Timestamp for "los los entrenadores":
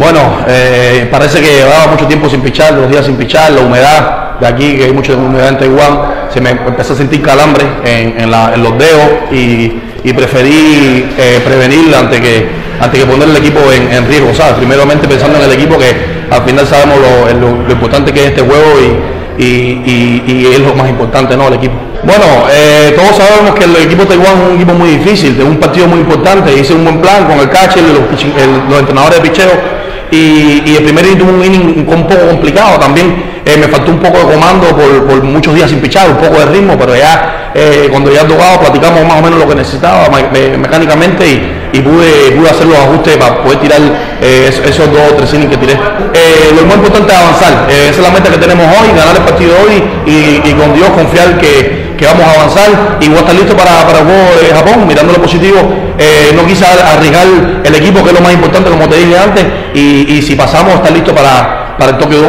27.82-29.22